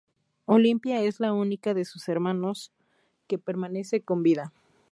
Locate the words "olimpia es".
0.47-1.19